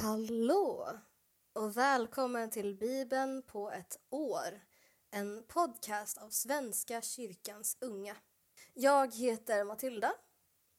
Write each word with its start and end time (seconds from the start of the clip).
Hallå 0.00 0.88
och 1.52 1.76
välkommen 1.76 2.50
till 2.50 2.74
Bibeln 2.74 3.42
på 3.42 3.70
ett 3.70 3.98
år. 4.10 4.60
En 5.10 5.42
podcast 5.48 6.18
av 6.18 6.28
Svenska 6.30 7.02
kyrkans 7.02 7.76
unga. 7.80 8.16
Jag 8.74 9.14
heter 9.14 9.64
Matilda. 9.64 10.12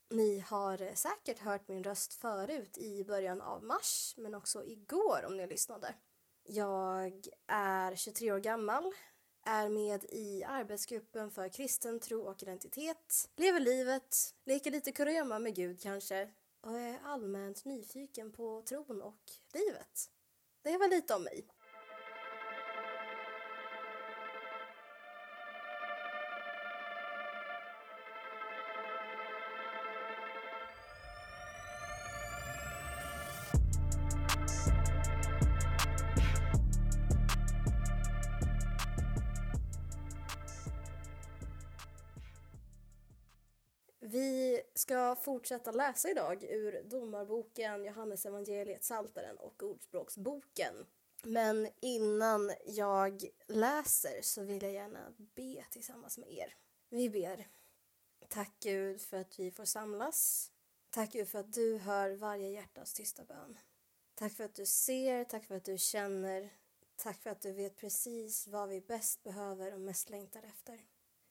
Ni 0.10 0.40
har 0.40 0.96
säkert 0.96 1.40
hört 1.40 1.68
min 1.68 1.84
röst 1.84 2.14
förut 2.14 2.78
i 2.78 3.04
början 3.04 3.42
av 3.42 3.64
mars, 3.64 4.14
men 4.18 4.36
också 4.36 4.66
igår 4.66 5.26
om 5.28 5.38
ni 5.38 5.48
lyssnade. 5.48 5.94
Jag 6.44 7.28
är 7.48 7.96
23 7.96 8.32
år 8.32 8.40
gammal, 8.40 8.84
är 9.46 9.70
med 9.70 10.04
i 10.04 10.44
arbetsgruppen 10.44 11.32
för 11.32 11.50
kristen 11.50 12.00
tro 12.00 12.22
och 12.22 12.44
identitet, 12.44 13.30
lever 13.36 13.60
livet, 13.60 14.16
leker 14.46 14.72
lite 14.72 14.92
kurragömma 14.92 15.40
med 15.40 15.56
Gud 15.56 15.82
kanske 15.82 16.30
och 16.62 16.80
är 16.80 17.00
allmänt 17.04 17.66
nyfiken 17.66 18.32
på 18.32 18.62
tron 18.62 19.02
och 19.02 19.32
livet. 19.54 20.10
Det 20.62 20.78
var 20.78 20.90
lite 20.90 21.16
om 21.16 21.24
mig. 21.24 21.48
Ska 44.90 45.16
fortsätta 45.16 45.72
läsa 45.72 46.10
idag 46.10 46.44
ur 46.44 46.84
Domarboken, 46.84 47.86
Johannes 47.86 48.26
evangeliet, 48.26 48.84
Saltaren 48.84 49.38
och 49.38 49.64
Ordspråksboken. 49.64 50.86
Men 51.24 51.68
innan 51.80 52.52
jag 52.66 53.24
läser 53.48 54.22
så 54.22 54.44
vill 54.44 54.64
jag 54.64 54.74
gärna 54.74 55.14
be 55.18 55.66
tillsammans 55.72 56.18
med 56.18 56.32
er. 56.32 56.56
Vi 56.90 57.10
ber. 57.10 57.48
Tack 58.30 58.52
Gud 58.60 59.02
för 59.02 59.18
att 59.18 59.40
vi 59.40 59.52
får 59.52 59.66
samlas. 59.66 60.52
Tack 60.90 61.12
Gud 61.12 61.28
för 61.28 61.40
att 61.40 61.54
du 61.54 61.78
hör 61.78 62.12
varje 62.12 62.50
hjärtas 62.50 62.94
tysta 62.94 63.26
bön. 63.26 63.58
Tack 64.16 64.34
för 64.34 64.44
att 64.44 64.56
du 64.56 64.66
ser, 64.66 65.24
tack 65.24 65.46
för 65.46 65.56
att 65.56 65.66
du 65.66 65.78
känner. 65.78 66.54
Tack 66.96 67.22
för 67.22 67.30
att 67.30 67.42
du 67.42 67.52
vet 67.52 67.76
precis 67.76 68.48
vad 68.48 68.70
vi 68.70 68.82
bäst 68.82 69.24
behöver 69.24 69.74
och 69.74 69.82
mest 69.82 70.10
längtar 70.10 70.44
efter. 70.44 70.80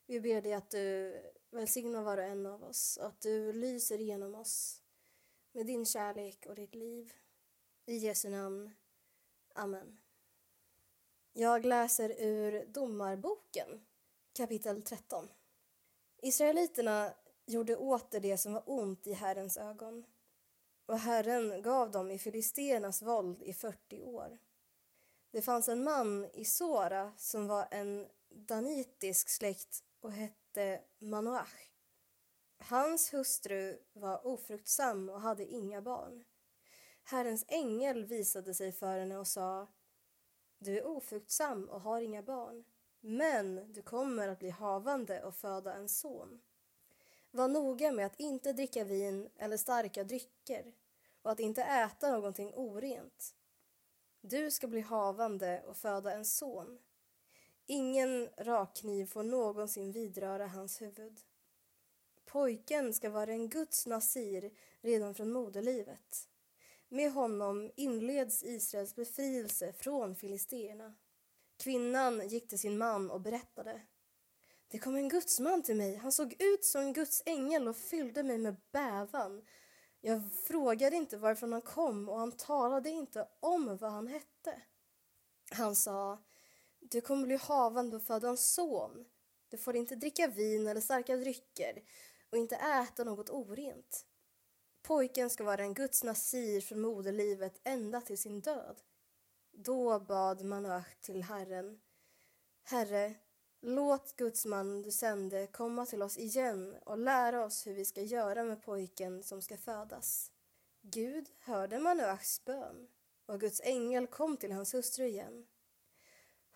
Vi 0.06 0.20
ber 0.20 0.42
dig 0.42 0.52
att 0.52 0.70
du 0.70 1.16
Välsigna 1.50 2.02
var 2.02 2.18
och 2.18 2.24
en 2.24 2.46
av 2.46 2.64
oss 2.64 2.96
och 2.96 3.06
att 3.06 3.20
du 3.20 3.52
lyser 3.52 4.00
igenom 4.00 4.34
oss 4.34 4.82
med 5.52 5.66
din 5.66 5.86
kärlek 5.86 6.46
och 6.46 6.54
ditt 6.54 6.74
liv. 6.74 7.12
I 7.86 7.96
Jesu 7.96 8.30
namn. 8.30 8.70
Amen. 9.54 9.98
Jag 11.32 11.64
läser 11.64 12.10
ur 12.22 12.66
Domarboken, 12.66 13.86
kapitel 14.32 14.82
13. 14.82 15.28
Israeliterna 16.22 17.14
gjorde 17.46 17.76
åter 17.76 18.20
det 18.20 18.38
som 18.38 18.52
var 18.52 18.62
ont 18.66 19.06
i 19.06 19.12
Herrens 19.12 19.56
ögon 19.56 20.04
och 20.86 20.98
Herren 20.98 21.62
gav 21.62 21.90
dem 21.90 22.10
i 22.10 22.18
filisternas 22.18 23.02
våld 23.02 23.42
i 23.42 23.52
40 23.52 24.02
år. 24.02 24.38
Det 25.30 25.42
fanns 25.42 25.68
en 25.68 25.84
man 25.84 26.30
i 26.34 26.44
Sora 26.44 27.12
som 27.16 27.46
var 27.46 27.68
en 27.70 28.08
danitisk 28.28 29.28
släkt 29.28 29.84
och 30.08 30.14
hette 30.14 30.80
Manoach. 30.98 31.70
Hans 32.58 33.14
hustru 33.14 33.78
var 33.92 34.26
ofruktsam 34.26 35.08
och 35.08 35.20
hade 35.20 35.46
inga 35.46 35.82
barn. 35.82 36.24
Herrens 37.04 37.44
ängel 37.48 38.04
visade 38.04 38.54
sig 38.54 38.72
för 38.72 38.98
henne 38.98 39.18
och 39.18 39.26
sa 39.26 39.68
Du 40.58 40.78
är 40.78 40.86
ofruktsam 40.86 41.68
och 41.68 41.80
har 41.80 42.00
inga 42.00 42.22
barn, 42.22 42.64
men 43.00 43.72
du 43.72 43.82
kommer 43.82 44.28
att 44.28 44.38
bli 44.38 44.50
havande 44.50 45.24
och 45.24 45.34
föda 45.34 45.74
en 45.74 45.88
son. 45.88 46.40
Var 47.30 47.48
noga 47.48 47.92
med 47.92 48.06
att 48.06 48.20
inte 48.20 48.52
dricka 48.52 48.84
vin 48.84 49.28
eller 49.36 49.56
starka 49.56 50.04
drycker 50.04 50.72
och 51.22 51.30
att 51.30 51.40
inte 51.40 51.62
äta 51.62 52.12
någonting 52.12 52.54
orent. 52.54 53.34
Du 54.20 54.50
ska 54.50 54.66
bli 54.68 54.80
havande 54.80 55.62
och 55.66 55.76
föda 55.76 56.12
en 56.12 56.24
son. 56.24 56.78
Ingen 57.70 58.28
rakkniv 58.36 59.06
får 59.06 59.22
någonsin 59.22 59.92
vidröra 59.92 60.46
hans 60.46 60.82
huvud. 60.82 61.20
Pojken 62.24 62.94
ska 62.94 63.10
vara 63.10 63.32
en 63.32 63.48
Guds 63.48 63.86
nasir 63.86 64.50
redan 64.80 65.14
från 65.14 65.32
moderlivet. 65.32 66.28
Med 66.88 67.12
honom 67.12 67.70
inleds 67.76 68.42
Israels 68.42 68.94
befrielse 68.94 69.72
från 69.72 70.14
filisterna. 70.14 70.94
Kvinnan 71.56 72.28
gick 72.28 72.48
till 72.48 72.58
sin 72.58 72.78
man 72.78 73.10
och 73.10 73.20
berättade. 73.20 73.80
Det 74.68 74.78
kom 74.78 74.96
en 74.96 75.08
gudsman 75.08 75.62
till 75.62 75.76
mig. 75.76 75.96
Han 75.96 76.12
såg 76.12 76.36
ut 76.38 76.64
som 76.64 76.80
en 76.80 76.92
Guds 76.92 77.22
ängel 77.26 77.68
och 77.68 77.76
fyllde 77.76 78.22
mig 78.22 78.38
med 78.38 78.56
bävan. 78.72 79.46
Jag 80.00 80.22
frågade 80.32 80.96
inte 80.96 81.16
varifrån 81.16 81.52
han 81.52 81.62
kom 81.62 82.08
och 82.08 82.18
han 82.18 82.32
talade 82.32 82.90
inte 82.90 83.28
om 83.40 83.76
vad 83.76 83.90
han 83.92 84.06
hette. 84.06 84.62
Han 85.50 85.76
sa 85.76 86.18
du 86.90 87.00
kommer 87.00 87.26
bli 87.26 87.36
havande 87.36 87.96
och 87.96 88.02
föda 88.02 88.28
en 88.28 88.36
son. 88.36 89.04
Du 89.48 89.58
får 89.58 89.76
inte 89.76 89.96
dricka 89.96 90.26
vin 90.26 90.66
eller 90.66 90.80
starka 90.80 91.16
drycker 91.16 91.82
och 92.30 92.38
inte 92.38 92.56
äta 92.56 93.04
något 93.04 93.30
orent. 93.30 94.06
Pojken 94.82 95.30
ska 95.30 95.44
vara 95.44 95.62
en 95.62 95.74
Guds 95.74 96.04
nasir 96.04 96.60
från 96.60 96.80
moderlivet 96.80 97.60
ända 97.64 98.00
till 98.00 98.18
sin 98.18 98.40
död. 98.40 98.80
Då 99.52 100.00
bad 100.00 100.44
Manoach 100.44 100.96
till 101.00 101.22
Herren. 101.22 101.80
Herre, 102.64 103.14
låt 103.60 104.16
Guds 104.16 104.46
man 104.46 104.82
du 104.82 104.90
sände 104.90 105.46
komma 105.46 105.86
till 105.86 106.02
oss 106.02 106.18
igen 106.18 106.76
och 106.86 106.98
lära 106.98 107.44
oss 107.44 107.66
hur 107.66 107.74
vi 107.74 107.84
ska 107.84 108.02
göra 108.02 108.44
med 108.44 108.62
pojken 108.62 109.22
som 109.22 109.42
ska 109.42 109.56
födas. 109.56 110.32
Gud 110.82 111.30
hörde 111.38 111.78
Manoachs 111.78 112.44
bön 112.44 112.88
och 113.26 113.40
Guds 113.40 113.60
ängel 113.64 114.06
kom 114.06 114.36
till 114.36 114.52
hans 114.52 114.74
hustru 114.74 115.06
igen. 115.06 115.46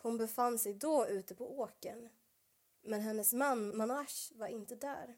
Hon 0.03 0.19
befann 0.19 0.59
sig 0.59 0.75
då 0.75 1.07
ute 1.07 1.35
på 1.35 1.59
åkern, 1.59 2.09
men 2.83 3.01
hennes 3.01 3.33
man 3.33 3.77
Manash 3.77 4.33
var 4.35 4.47
inte 4.47 4.75
där. 4.75 5.17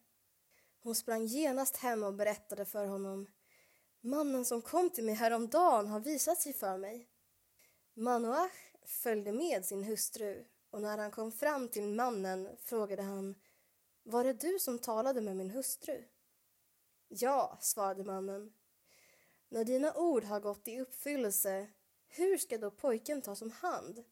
Hon 0.83 0.95
sprang 0.95 1.27
genast 1.27 1.77
hem 1.77 2.03
och 2.03 2.15
berättade 2.15 2.65
för 2.65 2.87
honom. 2.87 3.27
Mannen 4.01 4.45
som 4.45 4.63
kom 4.63 4.91
till 4.91 5.05
mig 5.05 5.15
häromdagen 5.15 5.87
har 5.87 6.01
visat 6.01 6.41
sig 6.41 6.53
för 6.53 6.79
mig. 6.79 7.09
Manoach 7.95 8.75
följde 8.87 9.33
med 9.33 9.65
sin 9.65 9.85
hustru 9.85 10.45
och 10.71 10.83
när 10.83 10.99
han 10.99 11.11
kom 11.11 11.33
fram 11.33 11.69
till 11.69 11.89
mannen 11.89 12.57
frågade 12.61 13.03
han 13.03 13.35
Var 14.03 14.25
det 14.25 14.33
du 14.33 14.59
som 14.59 14.79
talade 14.79 15.21
med 15.21 15.37
min 15.37 15.51
hustru? 15.51 16.05
Ja, 17.09 17.59
svarade 17.61 18.05
mannen. 18.05 18.53
När 19.49 19.65
dina 19.65 19.95
ord 19.95 20.25
har 20.25 20.41
gått 20.41 20.69
i 20.69 20.81
uppfyllelse, 20.81 21.69
hur 22.09 22.39
ska 22.39 22.59
då 22.59 22.71
pojken 22.71 23.23
tas 23.23 23.43
om 23.43 23.51
hand? 23.51 24.05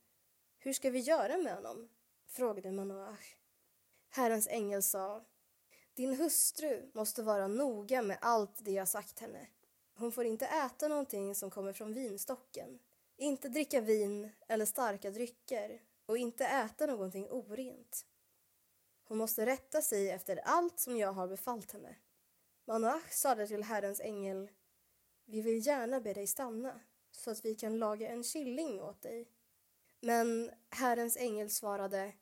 Hur 0.65 0.73
ska 0.73 0.91
vi 0.91 0.99
göra 0.99 1.37
med 1.37 1.55
honom? 1.55 1.89
frågade 2.27 2.73
Manoach. 2.73 3.37
Herrens 4.09 4.49
ängel 4.49 4.83
sa 4.83 5.25
Din 5.95 6.17
hustru 6.17 6.91
måste 6.95 7.23
vara 7.23 7.49
noga 7.49 8.03
med 8.03 8.19
allt 8.21 8.65
det 8.65 8.71
jag 8.71 8.89
sagt 8.89 9.19
henne. 9.19 9.47
Hon 9.95 10.13
får 10.13 10.25
inte 10.25 10.47
äta 10.47 10.89
någonting 10.89 11.35
som 11.35 11.51
kommer 11.51 11.73
från 11.73 11.95
vinstocken, 11.95 12.79
inte 13.17 13.49
dricka 13.49 13.81
vin 13.81 14.31
eller 14.49 14.67
starka 14.67 15.11
drycker 15.11 15.83
och 16.07 16.19
inte 16.19 16.47
äta 16.47 16.87
någonting 16.87 17.31
orent. 17.31 18.07
Hon 19.05 19.19
måste 19.19 19.47
rätta 19.47 19.83
sig 19.83 20.11
efter 20.11 20.37
allt 20.37 20.81
som 20.81 20.97
jag 20.97 21.13
har 21.13 21.29
befallt 21.29 21.73
henne. 21.73 21.97
Manoach 22.65 23.13
sade 23.13 23.47
till 23.47 23.63
Herrens 23.63 24.01
ängel 24.01 24.51
Vi 25.25 25.41
vill 25.41 25.67
gärna 25.67 26.01
be 26.01 26.15
dig 26.15 26.27
stanna 26.27 26.81
så 27.11 27.31
att 27.31 27.45
vi 27.45 27.55
kan 27.55 27.79
laga 27.79 28.09
en 28.09 28.23
killing 28.23 28.81
åt 28.81 29.03
dig 29.03 29.29
men 30.03 30.51
Herrens 30.71 31.17
ängel 31.17 31.51
svarade 31.51 32.13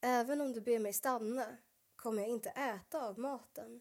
Även 0.00 0.40
om 0.40 0.52
du 0.52 0.60
ber 0.60 0.78
mig 0.78 0.92
stanna 0.92 1.56
kommer 1.96 2.22
jag 2.22 2.30
inte 2.30 2.50
äta 2.50 3.08
av 3.08 3.18
maten. 3.18 3.80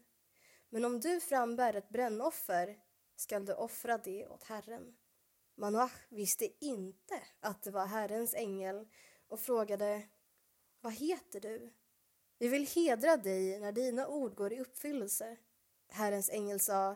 Men 0.70 0.86
om 0.86 1.00
du 1.00 1.20
frambär 1.20 1.74
ett 1.74 1.90
brännoffer 1.90 2.80
skall 3.16 3.46
du 3.46 3.54
offra 3.54 3.98
det 3.98 4.28
åt 4.28 4.44
Herren. 4.44 4.98
Manoach 5.56 6.06
visste 6.10 6.66
inte 6.66 7.22
att 7.40 7.64
det 7.64 7.72
var 7.72 7.86
Herrens 7.86 8.34
ängel 8.34 8.88
och 9.28 9.40
frågade 9.40 10.04
Vad 10.82 10.94
heter 10.94 11.40
du? 11.40 11.74
Vi 12.38 12.48
vill 12.48 12.68
hedra 12.68 13.18
dig 13.18 13.60
när 13.60 13.72
dina 13.72 14.08
ord 14.08 14.36
går 14.36 14.54
i 14.54 14.60
uppfyllelse. 14.60 15.38
Herrens 15.88 16.30
ängel 16.30 16.60
sa 16.60 16.96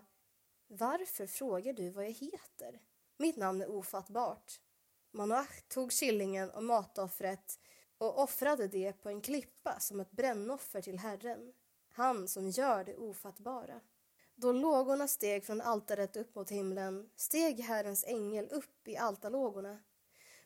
Varför 0.68 1.28
frågar 1.28 1.74
du 1.74 1.90
vad 1.90 2.06
jag 2.06 2.12
heter? 2.12 2.82
Mitt 3.18 3.36
namn 3.36 3.62
är 3.62 3.70
ofattbart. 3.70 4.62
Manoach 5.16 5.62
tog 5.68 5.92
killingen 5.92 6.50
och 6.50 6.64
matoffret 6.64 7.60
och 7.98 8.20
offrade 8.20 8.68
det 8.68 8.94
på 8.94 9.10
en 9.10 9.22
klippa 9.22 9.80
som 9.80 10.00
ett 10.00 10.12
brännoffer 10.12 10.82
till 10.82 11.00
Herren, 11.00 11.54
han 11.90 12.28
som 12.28 12.50
gör 12.50 12.84
det 12.84 12.96
ofattbara. 12.96 13.82
Då 14.36 14.52
lågorna 14.52 15.08
steg 15.08 15.46
från 15.46 15.62
altaret 15.62 16.18
upp 16.18 16.36
mot 16.36 16.52
himlen 16.52 17.10
steg 17.16 17.60
Herrens 17.60 18.06
ängel 18.08 18.48
upp 18.52 18.88
i 18.88 18.98
altarlågorna. 18.98 19.80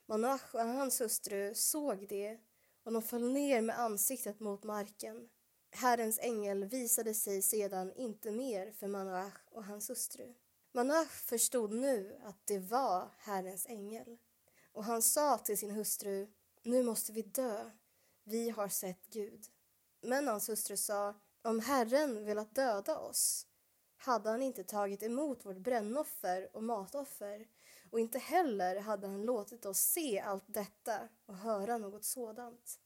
Manoach 0.06 0.54
och 0.54 0.60
hans 0.60 1.02
hustru 1.02 1.56
såg 1.56 2.08
det 2.08 2.40
och 2.84 2.94
de 2.94 3.02
föll 3.02 3.32
ner 3.32 3.62
med 3.62 3.80
ansiktet 3.80 4.40
mot 4.40 4.64
marken. 4.64 5.30
Herrens 5.72 6.20
ängel 6.20 6.66
visade 6.66 7.14
sig 7.14 7.42
sedan 7.42 7.94
inte 7.96 8.32
mer 8.32 8.72
för 8.72 8.88
Manoach 8.88 9.42
och 9.52 9.66
hans 9.66 9.90
hustru. 9.90 10.34
Manoach 10.72 11.12
förstod 11.12 11.74
nu 11.74 12.20
att 12.24 12.48
det 12.48 12.60
var 12.60 13.12
Herrens 13.18 13.66
ängel 13.66 14.18
och 14.80 14.86
han 14.86 15.02
sa 15.02 15.38
till 15.38 15.58
sin 15.58 15.72
hustru 15.72 16.28
Nu 16.64 16.84
måste 16.84 17.12
vi 17.12 17.22
dö. 17.22 17.72
Vi 18.24 18.50
har 18.50 18.70
sett 18.70 19.10
Gud. 19.10 19.46
Men 20.02 20.28
hans 20.28 20.50
hustru 20.50 20.78
sa 20.78 21.14
Om 21.42 21.60
Herren 21.60 22.26
velat 22.26 22.56
döda 22.56 23.00
oss 23.00 23.48
hade 23.98 24.30
han 24.30 24.42
inte 24.42 24.64
tagit 24.64 25.04
emot 25.04 25.46
vårt 25.46 25.58
brännoffer 25.58 26.50
och 26.56 26.64
matoffer 26.64 27.48
och 27.92 28.00
inte 28.00 28.20
heller 28.20 28.80
hade 28.80 29.08
han 29.08 29.22
låtit 29.22 29.66
oss 29.66 29.80
se 29.80 30.20
allt 30.20 30.44
detta 30.48 31.10
och 31.26 31.36
höra 31.36 31.78
något 31.78 32.06
sådant. 32.06 32.80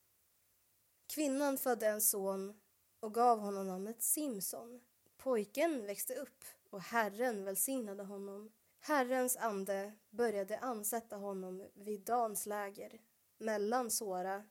Kvinnan 1.07 1.57
födde 1.57 1.87
en 1.87 2.01
son 2.01 2.61
och 2.99 3.13
gav 3.13 3.39
honom 3.39 3.67
namnet 3.67 4.03
Simson. 4.03 4.81
Pojken 5.17 5.85
växte 5.85 6.15
upp 6.15 6.43
och 6.69 6.81
Herren 6.81 7.43
välsignade 7.45 8.03
honom. 8.03 8.51
Herrens 8.85 9.37
ande 9.37 9.93
började 10.09 10.59
ansätta 10.59 11.15
honom 11.15 11.69
vid 11.73 12.01
Dans 12.01 12.45
läger 12.45 13.01
mellan 13.37 13.91
Sora 13.91 14.43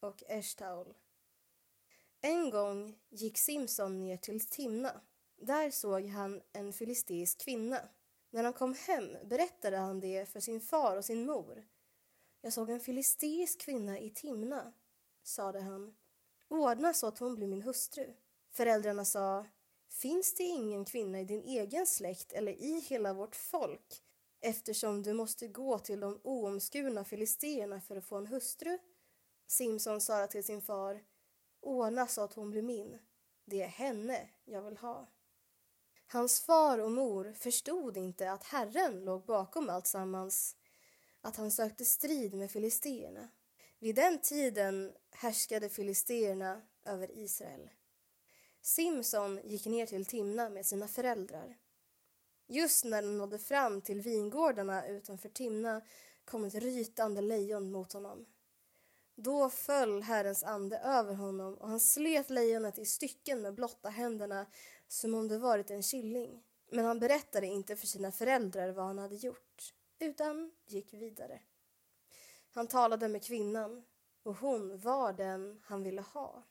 och 0.00 0.22
Eshtaol. 0.28 0.94
En 2.20 2.50
gång 2.50 2.98
gick 3.10 3.38
Simson 3.38 3.98
ner 4.00 4.16
till 4.16 4.48
Timna. 4.48 5.00
Där 5.36 5.70
såg 5.70 6.06
han 6.06 6.42
en 6.52 6.72
filisteisk 6.72 7.44
kvinna. 7.44 7.88
När 8.30 8.44
han 8.44 8.52
kom 8.52 8.74
hem 8.74 9.16
berättade 9.24 9.76
han 9.76 10.00
det 10.00 10.26
för 10.28 10.40
sin 10.40 10.60
far 10.60 10.96
och 10.96 11.04
sin 11.04 11.26
mor. 11.26 11.64
Jag 12.40 12.52
såg 12.52 12.70
en 12.70 12.80
filisteisk 12.80 13.60
kvinna 13.60 13.98
i 13.98 14.10
Timna, 14.10 14.72
sade 15.22 15.60
han. 15.60 15.94
Ordna 16.48 16.94
så 16.94 17.06
att 17.06 17.18
hon 17.18 17.34
blir 17.34 17.48
min 17.48 17.62
hustru. 17.62 18.14
Föräldrarna 18.50 19.04
sa, 19.04 19.46
finns 19.92 20.34
det 20.34 20.42
ingen 20.42 20.84
kvinna 20.84 21.20
i 21.20 21.24
din 21.24 21.42
egen 21.42 21.86
släkt 21.86 22.32
eller 22.32 22.52
i 22.52 22.80
hela 22.80 23.12
vårt 23.12 23.36
folk 23.36 24.02
eftersom 24.40 25.02
du 25.02 25.12
måste 25.12 25.48
gå 25.48 25.78
till 25.78 26.00
de 26.00 26.20
oomskurna 26.24 27.04
filisterna 27.04 27.80
för 27.80 27.96
att 27.96 28.04
få 28.04 28.16
en 28.16 28.26
hustru? 28.26 28.78
Simson 29.46 30.00
sa 30.00 30.26
till 30.26 30.44
sin 30.44 30.62
far, 30.62 31.04
ordna 31.60 32.06
så 32.06 32.20
att 32.20 32.34
hon 32.34 32.50
blir 32.50 32.62
min. 32.62 32.98
Det 33.44 33.62
är 33.62 33.66
henne 33.66 34.28
jag 34.44 34.62
vill 34.62 34.76
ha. 34.76 35.08
Hans 36.06 36.40
far 36.40 36.78
och 36.78 36.92
mor 36.92 37.32
förstod 37.32 37.96
inte 37.96 38.32
att 38.32 38.44
Herren 38.44 39.04
låg 39.04 39.24
bakom 39.24 39.68
allt 39.68 39.86
sammans, 39.86 40.56
att 41.20 41.36
han 41.36 41.50
sökte 41.50 41.84
strid 41.84 42.34
med 42.34 42.50
filisterna. 42.50 43.28
Vid 43.78 43.94
den 43.94 44.20
tiden 44.20 44.92
härskade 45.10 45.68
filisterna 45.68 46.62
över 46.84 47.18
Israel. 47.18 47.70
Simson 48.62 49.40
gick 49.44 49.66
ner 49.66 49.86
till 49.86 50.06
Timna 50.06 50.48
med 50.48 50.66
sina 50.66 50.88
föräldrar. 50.88 51.56
Just 52.46 52.84
när 52.84 53.02
de 53.02 53.18
nådde 53.18 53.38
fram 53.38 53.80
till 53.80 54.00
vingårdarna 54.00 54.86
utanför 54.86 55.28
Timna 55.28 55.80
kom 56.24 56.44
ett 56.44 56.54
rytande 56.54 57.20
lejon 57.20 57.70
mot 57.72 57.92
honom. 57.92 58.26
Då 59.14 59.50
föll 59.50 60.02
Herrens 60.02 60.44
ande 60.44 60.78
över 60.78 61.14
honom 61.14 61.54
och 61.54 61.68
han 61.68 61.80
slet 61.80 62.30
lejonet 62.30 62.78
i 62.78 62.86
stycken 62.86 63.42
med 63.42 63.54
blotta 63.54 63.88
händerna 63.88 64.46
som 64.88 65.14
om 65.14 65.28
det 65.28 65.38
varit 65.38 65.70
en 65.70 65.82
killing. 65.82 66.44
Men 66.70 66.84
han 66.84 66.98
berättade 66.98 67.46
inte 67.46 67.76
för 67.76 67.86
sina 67.86 68.12
föräldrar 68.12 68.72
vad 68.72 68.84
han 68.84 68.98
hade 68.98 69.16
gjort, 69.16 69.74
utan 69.98 70.52
gick 70.66 70.94
vidare. 70.94 71.40
Han 72.50 72.66
talade 72.66 73.08
med 73.08 73.24
kvinnan 73.24 73.84
och 74.22 74.34
hon 74.34 74.78
var 74.78 75.12
den 75.12 75.60
han 75.64 75.82
ville 75.82 76.02
ha. 76.02 76.42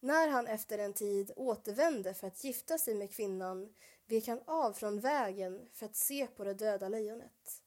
När 0.00 0.28
han 0.28 0.46
efter 0.46 0.78
en 0.78 0.92
tid 0.92 1.32
återvände 1.36 2.14
för 2.14 2.26
att 2.26 2.44
gifta 2.44 2.78
sig 2.78 2.94
med 2.94 3.10
kvinnan 3.10 3.74
vek 4.06 4.28
han 4.28 4.40
av 4.44 4.72
från 4.72 5.00
vägen 5.00 5.68
för 5.72 5.86
att 5.86 5.96
se 5.96 6.26
på 6.26 6.44
det 6.44 6.54
döda 6.54 6.88
lejonet. 6.88 7.62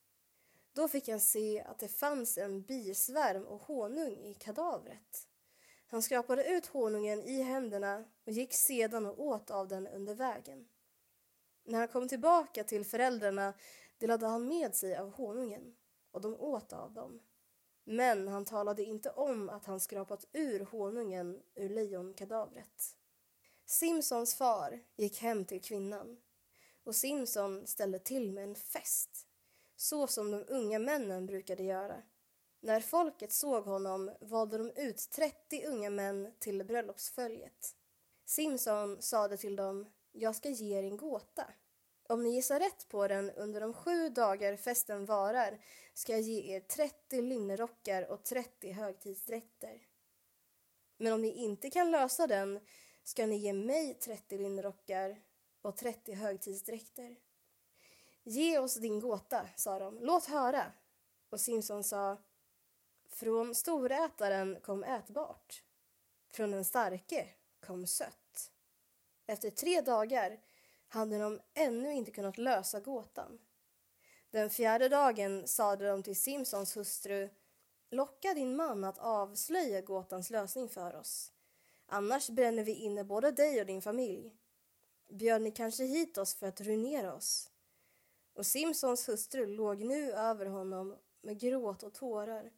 Då 0.72 0.88
fick 0.88 1.08
han 1.08 1.20
se 1.20 1.60
att 1.60 1.78
det 1.78 1.88
fanns 1.88 2.38
en 2.38 2.62
bisvärm 2.62 3.46
och 3.46 3.62
honung 3.62 4.16
i 4.16 4.34
kadavret. 4.34 5.28
Han 5.86 6.02
skrapade 6.02 6.44
ut 6.44 6.66
honungen 6.66 7.22
i 7.22 7.42
händerna 7.42 8.04
och 8.24 8.32
gick 8.32 8.52
sedan 8.52 9.06
och 9.06 9.20
åt 9.20 9.50
av 9.50 9.68
den 9.68 9.86
under 9.86 10.14
vägen. 10.14 10.68
När 11.64 11.78
han 11.78 11.88
kom 11.88 12.08
tillbaka 12.08 12.64
till 12.64 12.84
föräldrarna 12.84 13.54
delade 13.98 14.26
han 14.26 14.48
med 14.48 14.74
sig 14.74 14.96
av 14.96 15.10
honungen 15.10 15.76
och 16.10 16.20
de 16.20 16.34
åt 16.34 16.72
av 16.72 16.92
dem. 16.92 17.20
Men 17.84 18.28
han 18.28 18.44
talade 18.44 18.82
inte 18.82 19.10
om 19.10 19.48
att 19.48 19.66
han 19.66 19.80
skrapat 19.80 20.26
ur 20.32 20.60
honungen 20.60 21.42
ur 21.54 21.68
lejonkadavret. 21.68 22.96
Simpsons 23.66 24.34
far 24.34 24.80
gick 24.96 25.18
hem 25.22 25.44
till 25.44 25.62
kvinnan 25.62 26.16
och 26.84 26.96
Simpson 26.96 27.66
ställde 27.66 27.98
till 27.98 28.32
med 28.32 28.44
en 28.44 28.54
fest, 28.54 29.26
så 29.76 30.06
som 30.06 30.30
de 30.30 30.44
unga 30.48 30.78
männen 30.78 31.26
brukade 31.26 31.62
göra. 31.62 32.02
När 32.60 32.80
folket 32.80 33.32
såg 33.32 33.64
honom 33.64 34.10
valde 34.20 34.58
de 34.58 34.70
ut 34.70 35.10
30 35.10 35.66
unga 35.66 35.90
män 35.90 36.32
till 36.38 36.64
bröllopsföljet. 36.64 37.76
Simpson 38.24 39.02
sade 39.02 39.36
till 39.36 39.56
dem, 39.56 39.86
jag 40.12 40.36
ska 40.36 40.48
ge 40.48 40.78
er 40.78 40.82
en 40.82 40.96
gåta. 40.96 41.44
Om 42.08 42.22
ni 42.22 42.30
gissar 42.30 42.60
rätt 42.60 42.88
på 42.88 43.08
den 43.08 43.30
under 43.30 43.60
de 43.60 43.74
sju 43.74 44.08
dagar 44.08 44.56
festen 44.56 45.06
varar 45.06 45.60
ska 45.94 46.12
jag 46.12 46.20
ge 46.20 46.54
er 46.56 46.60
30 46.60 47.22
linnerockar 47.22 48.10
och 48.10 48.24
30 48.24 48.72
högtidsdräkter. 48.72 49.86
Men 50.96 51.12
om 51.12 51.22
ni 51.22 51.32
inte 51.32 51.70
kan 51.70 51.90
lösa 51.90 52.26
den 52.26 52.60
ska 53.02 53.26
ni 53.26 53.36
ge 53.36 53.52
mig 53.52 53.94
30 53.94 54.38
linnerockar 54.38 55.22
och 55.62 55.76
30 55.76 56.12
högtidsdräkter. 56.12 57.16
Ge 58.22 58.58
oss 58.58 58.74
din 58.74 59.00
gåta, 59.00 59.48
sa 59.56 59.78
de. 59.78 59.98
Låt 60.00 60.24
höra. 60.24 60.72
Och 61.30 61.40
Simson 61.40 61.84
sa 61.84 62.18
Från 63.08 63.54
storätaren 63.54 64.60
kom 64.60 64.84
ätbart. 64.84 65.62
Från 66.30 66.50
den 66.50 66.64
starke 66.64 67.28
kom 67.60 67.86
sött. 67.86 68.52
Efter 69.26 69.50
tre 69.50 69.80
dagar 69.80 70.40
hade 70.94 71.18
de 71.18 71.40
ännu 71.54 71.92
inte 71.92 72.10
kunnat 72.10 72.38
lösa 72.38 72.80
gåtan. 72.80 73.38
Den 74.30 74.50
fjärde 74.50 74.88
dagen 74.88 75.48
sade 75.48 75.88
de 75.88 76.02
till 76.02 76.16
Simpsons 76.20 76.76
hustru 76.76 77.28
Locka 77.90 78.34
din 78.34 78.56
man 78.56 78.84
att 78.84 78.98
avslöja 78.98 79.80
gåtans 79.80 80.30
lösning 80.30 80.68
för 80.68 80.96
oss. 80.96 81.32
Annars 81.86 82.30
bränner 82.30 82.64
vi 82.64 82.74
inne 82.74 83.04
både 83.04 83.30
dig 83.30 83.60
och 83.60 83.66
din 83.66 83.82
familj. 83.82 84.36
Bjöd 85.08 85.42
ni 85.42 85.50
kanske 85.50 85.84
hit 85.84 86.18
oss 86.18 86.34
för 86.34 86.46
att 86.46 86.60
ruinera 86.60 87.14
oss? 87.14 87.50
Och 88.34 88.46
Simpsons 88.46 89.08
hustru 89.08 89.46
låg 89.46 89.80
nu 89.84 90.12
över 90.12 90.46
honom 90.46 90.96
med 91.22 91.40
gråt 91.40 91.82
och 91.82 91.94
tårar. 91.94 92.52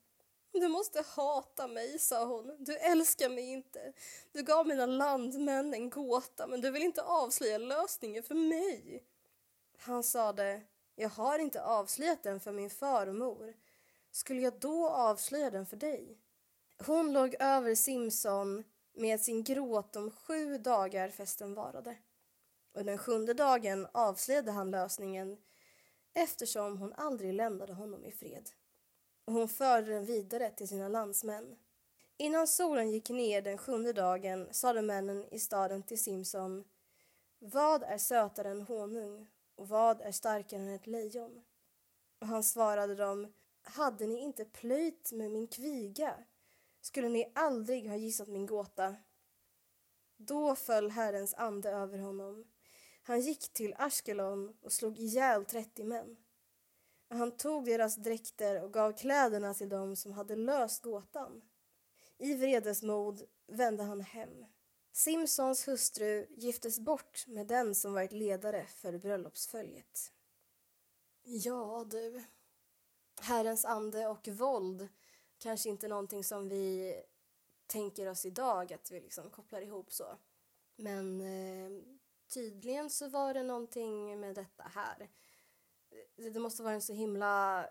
Du 0.60 0.68
måste 0.68 1.04
hata 1.16 1.68
mig, 1.68 1.98
sa 1.98 2.24
hon. 2.24 2.64
Du 2.64 2.76
älskar 2.76 3.28
mig 3.28 3.44
inte. 3.44 3.92
Du 4.32 4.42
gav 4.42 4.66
mina 4.66 4.86
landmän 4.86 5.74
en 5.74 5.90
gåta, 5.90 6.46
men 6.46 6.60
du 6.60 6.70
vill 6.70 6.82
inte 6.82 7.02
avslöja 7.02 7.58
lösningen 7.58 8.22
för 8.22 8.34
mig. 8.34 9.04
Han 9.78 10.02
sade, 10.02 10.62
jag 10.94 11.08
har 11.08 11.38
inte 11.38 11.62
avslöjat 11.62 12.22
den 12.22 12.40
för 12.40 12.52
min 12.52 12.70
farmor. 12.70 13.54
Skulle 14.10 14.40
jag 14.40 14.58
då 14.58 14.88
avslöja 14.88 15.50
den 15.50 15.66
för 15.66 15.76
dig? 15.76 16.18
Hon 16.86 17.12
låg 17.12 17.36
över 17.40 17.74
Simson 17.74 18.64
med 18.94 19.20
sin 19.20 19.44
gråt 19.44 19.92
de 19.92 20.10
sju 20.10 20.58
dagar 20.58 21.08
festen 21.08 21.54
varade. 21.54 21.96
Och 22.74 22.84
den 22.84 22.98
sjunde 22.98 23.34
dagen 23.34 23.86
avslöjade 23.92 24.50
han 24.50 24.70
lösningen 24.70 25.36
eftersom 26.14 26.78
hon 26.78 26.92
aldrig 26.92 27.34
lämnade 27.34 27.72
honom 27.72 28.04
i 28.04 28.12
fred 28.12 28.50
och 29.26 29.32
hon 29.32 29.48
förde 29.48 29.92
den 29.92 30.06
vidare 30.06 30.50
till 30.50 30.68
sina 30.68 30.88
landsmän. 30.88 31.56
Innan 32.16 32.46
solen 32.46 32.90
gick 32.90 33.10
ner 33.10 33.42
den 33.42 33.58
sjunde 33.58 33.92
dagen 33.92 34.48
sade 34.52 34.82
männen 34.82 35.24
i 35.30 35.38
staden 35.38 35.82
till 35.82 36.02
Simson 36.02 36.64
Vad 37.38 37.82
är 37.82 37.98
sötare 37.98 38.50
än 38.50 38.62
honung 38.62 39.26
och 39.54 39.68
vad 39.68 40.00
är 40.00 40.12
starkare 40.12 40.60
än 40.60 40.68
ett 40.68 40.86
lejon? 40.86 41.44
Och 42.20 42.26
han 42.26 42.42
svarade 42.42 42.94
dem 42.94 43.32
Hade 43.62 44.06
ni 44.06 44.18
inte 44.18 44.44
plöjt 44.44 45.12
med 45.12 45.30
min 45.30 45.46
kviga 45.46 46.24
skulle 46.80 47.08
ni 47.08 47.32
aldrig 47.34 47.88
ha 47.88 47.96
gissat 47.96 48.28
min 48.28 48.46
gåta. 48.46 48.96
Då 50.16 50.56
föll 50.56 50.90
Herrens 50.90 51.34
ande 51.34 51.70
över 51.70 51.98
honom. 51.98 52.44
Han 53.02 53.20
gick 53.20 53.52
till 53.52 53.74
Ashkelon 53.78 54.56
och 54.62 54.72
slog 54.72 54.98
ihjäl 54.98 55.44
trettio 55.44 55.84
män. 55.84 56.16
Han 57.08 57.36
tog 57.36 57.64
deras 57.64 57.96
dräkter 57.96 58.62
och 58.62 58.72
gav 58.72 58.92
kläderna 58.92 59.54
till 59.54 59.68
dem 59.68 59.96
som 59.96 60.12
hade 60.12 60.36
löst 60.36 60.82
gåtan. 60.82 61.42
I 62.18 62.34
vredesmod 62.34 63.22
vände 63.46 63.82
han 63.82 64.00
hem. 64.00 64.44
Simpsons 64.92 65.68
hustru 65.68 66.26
giftes 66.30 66.80
bort 66.80 67.26
med 67.26 67.46
den 67.46 67.74
som 67.74 67.92
varit 67.92 68.12
ledare 68.12 68.66
för 68.66 68.98
bröllopsföljet. 68.98 70.12
Ja, 71.22 71.86
du. 71.90 72.24
Herrens 73.20 73.64
ande 73.64 74.06
och 74.06 74.28
våld 74.28 74.88
kanske 75.38 75.68
inte 75.68 75.88
någonting 75.88 76.24
som 76.24 76.48
vi 76.48 76.94
tänker 77.66 78.08
oss 78.08 78.26
idag 78.26 78.72
att 78.72 78.90
vi 78.90 79.00
liksom 79.00 79.30
kopplar 79.30 79.60
ihop 79.60 79.92
så. 79.92 80.18
Men 80.76 81.20
eh, 81.20 81.82
tydligen 82.34 82.90
så 82.90 83.08
var 83.08 83.34
det 83.34 83.42
någonting 83.42 84.20
med 84.20 84.34
detta 84.34 84.62
här. 84.62 85.08
Det 86.16 86.40
måste 86.40 86.62
vara 86.62 86.74
en 86.74 86.82
så 86.82 86.92
himla 86.92 87.66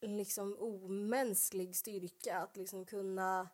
liksom 0.00 0.56
omänsklig 0.58 1.76
styrka 1.76 2.38
att 2.38 2.56
liksom 2.56 2.84
kunna 2.84 3.48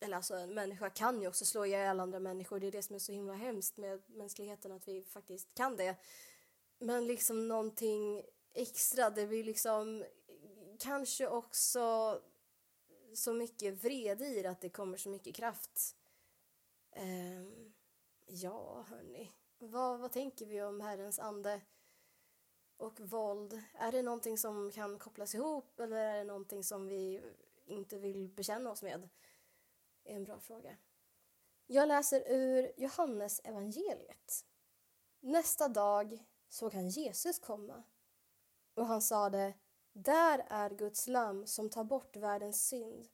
eller 0.00 0.16
alltså 0.16 0.34
en 0.34 0.54
människa 0.54 0.90
kan 0.90 1.22
ju 1.22 1.28
också 1.28 1.44
slå 1.44 1.66
ihjäl 1.66 2.00
andra 2.00 2.20
människor. 2.20 2.60
Det 2.60 2.66
är 2.66 2.72
det 2.72 2.82
som 2.82 2.94
är 2.94 2.98
så 2.98 3.12
himla 3.12 3.34
hemskt 3.34 3.76
med 3.76 4.02
mänskligheten 4.06 4.72
att 4.72 4.88
vi 4.88 5.02
faktiskt 5.02 5.54
kan 5.54 5.76
det. 5.76 5.96
Men 6.78 7.06
liksom 7.06 7.48
någonting 7.48 8.24
extra, 8.54 9.10
det 9.10 9.26
blir 9.26 9.44
liksom 9.44 10.04
kanske 10.78 11.28
också 11.28 12.18
så 13.14 13.32
mycket 13.32 13.84
vrede 13.84 14.26
i 14.26 14.42
det 14.42 14.50
att 14.50 14.60
det 14.60 14.70
kommer 14.70 14.96
så 14.96 15.08
mycket 15.08 15.34
kraft. 15.36 15.96
Um, 16.96 17.74
ja, 18.26 18.84
hörni. 18.88 19.32
Vad, 19.58 20.00
vad 20.00 20.12
tänker 20.12 20.46
vi 20.46 20.62
om 20.62 20.80
Herrens 20.80 21.18
ande 21.18 21.60
och 22.78 23.00
våld? 23.00 23.62
Är 23.74 23.92
det 23.92 24.02
någonting 24.02 24.38
som 24.38 24.70
kan 24.70 24.98
kopplas 24.98 25.34
ihop 25.34 25.80
eller 25.80 25.96
är 25.96 26.18
det 26.18 26.24
någonting 26.24 26.64
som 26.64 26.86
vi 26.86 27.22
inte 27.66 27.98
vill 27.98 28.28
bekänna 28.28 28.70
oss 28.70 28.82
med? 28.82 29.08
är 30.04 30.16
en 30.16 30.24
bra 30.24 30.40
fråga. 30.40 30.76
Jag 31.66 31.88
läser 31.88 32.32
ur 32.32 32.72
Johannes 32.76 33.40
evangeliet. 33.44 34.44
Nästa 35.20 35.68
dag 35.68 36.24
såg 36.48 36.74
han 36.74 36.88
Jesus 36.88 37.38
komma 37.38 37.82
och 38.74 38.86
han 38.86 39.02
sade 39.02 39.54
Där 39.92 40.46
är 40.48 40.70
Guds 40.70 41.08
lamm 41.08 41.46
som 41.46 41.70
tar 41.70 41.84
bort 41.84 42.16
världens 42.16 42.68
synd. 42.68 43.08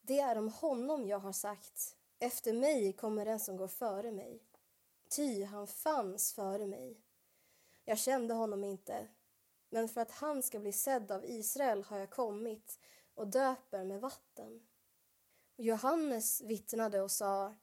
Det 0.00 0.20
är 0.20 0.38
om 0.38 0.48
honom 0.48 1.06
jag 1.06 1.18
har 1.18 1.32
sagt 1.32 1.96
Efter 2.18 2.52
mig 2.52 2.92
kommer 2.92 3.24
den 3.24 3.40
som 3.40 3.56
går 3.56 3.68
före 3.68 4.12
mig. 4.12 4.42
Ty 5.16 5.44
han 5.44 5.66
fanns 5.66 6.32
före 6.32 6.66
mig. 6.66 7.00
Jag 7.90 7.98
kände 7.98 8.34
honom 8.34 8.64
inte, 8.64 9.08
men 9.70 9.88
för 9.88 10.00
att 10.00 10.10
han 10.10 10.42
ska 10.42 10.58
bli 10.58 10.72
sedd 10.72 11.12
av 11.12 11.24
Israel 11.24 11.82
har 11.82 11.98
jag 11.98 12.10
kommit 12.10 12.78
och 13.14 13.26
döper 13.26 13.84
med 13.84 14.00
vatten. 14.00 14.66
Johannes 15.56 16.40
vittnade 16.40 17.00
och 17.00 17.10
sa 17.10 17.54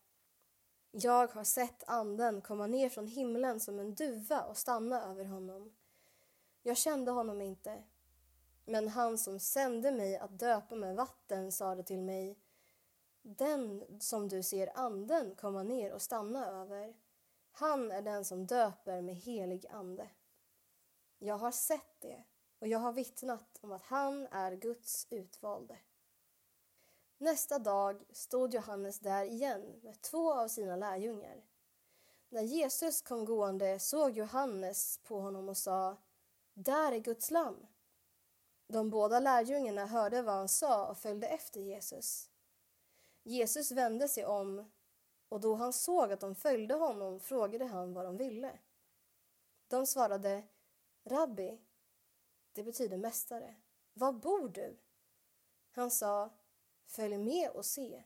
Jag 0.91 1.27
har 1.27 1.43
sett 1.43 1.83
anden 1.87 2.41
komma 2.41 2.67
ner 2.67 2.89
från 2.89 3.07
himlen 3.07 3.59
som 3.59 3.79
en 3.79 3.95
duva 3.95 4.41
och 4.41 4.57
stanna 4.57 5.03
över 5.03 5.25
honom. 5.25 5.75
Jag 6.61 6.77
kände 6.77 7.11
honom 7.11 7.41
inte, 7.41 7.83
men 8.65 8.87
han 8.87 9.17
som 9.17 9.39
sände 9.39 9.91
mig 9.91 10.17
att 10.17 10.39
döpa 10.39 10.75
med 10.75 10.95
vatten 10.95 11.51
sade 11.51 11.83
till 11.83 12.01
mig 12.01 12.39
Den 13.21 13.85
som 13.99 14.29
du 14.29 14.43
ser 14.43 14.77
anden 14.77 15.35
komma 15.35 15.63
ner 15.63 15.93
och 15.93 16.01
stanna 16.01 16.47
över, 16.47 16.95
han 17.51 17.91
är 17.91 18.01
den 18.01 18.25
som 18.25 18.47
döper 18.47 19.01
med 19.01 19.15
helig 19.15 19.67
ande. 19.69 20.09
Jag 21.19 21.37
har 21.37 21.51
sett 21.51 21.99
det 21.99 22.23
och 22.59 22.67
jag 22.67 22.79
har 22.79 22.93
vittnat 22.93 23.59
om 23.61 23.71
att 23.71 23.83
han 23.83 24.27
är 24.27 24.51
Guds 24.51 25.07
utvalde. 25.09 25.77
Nästa 27.17 27.59
dag 27.59 28.03
stod 28.09 28.53
Johannes 28.53 28.99
där 28.99 29.25
igen 29.25 29.79
med 29.83 30.01
två 30.01 30.33
av 30.33 30.47
sina 30.47 30.75
lärjungar. 30.75 31.43
När 32.29 32.41
Jesus 32.41 33.01
kom 33.01 33.25
gående 33.25 33.79
såg 33.79 34.17
Johannes 34.17 34.99
på 35.03 35.19
honom 35.19 35.49
och 35.49 35.57
sa 35.57 35.97
Där 36.53 36.91
är 36.91 36.99
Guds 36.99 37.31
lamm. 37.31 37.67
De 38.67 38.89
båda 38.89 39.19
lärjungarna 39.19 39.85
hörde 39.85 40.21
vad 40.21 40.35
han 40.35 40.47
sa 40.47 40.87
och 40.87 40.97
följde 40.97 41.27
efter 41.27 41.61
Jesus. 41.61 42.29
Jesus 43.23 43.71
vände 43.71 44.07
sig 44.07 44.25
om 44.25 44.71
och 45.29 45.39
då 45.39 45.55
han 45.55 45.73
såg 45.73 46.11
att 46.11 46.19
de 46.19 46.35
följde 46.35 46.73
honom 46.73 47.19
frågade 47.19 47.65
han 47.65 47.93
vad 47.93 48.05
de 48.05 48.17
ville. 48.17 48.59
De 49.67 49.87
svarade 49.87 50.43
Rabbi, 51.07 51.59
det 52.53 52.63
betyder 52.63 52.97
mästare. 52.97 53.55
Var 53.93 54.11
bor 54.11 54.49
du? 54.49 54.77
Han 55.71 55.91
sa 55.91 56.29
Följ 56.85 57.17
med 57.17 57.49
och 57.49 57.65
se. 57.65 58.03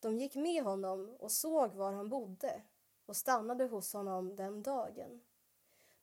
De 0.00 0.18
gick 0.18 0.34
med 0.34 0.64
honom 0.64 1.16
och 1.18 1.32
såg 1.32 1.74
var 1.74 1.92
han 1.92 2.08
bodde 2.08 2.62
och 3.06 3.16
stannade 3.16 3.64
hos 3.64 3.92
honom 3.92 4.36
den 4.36 4.62
dagen. 4.62 5.20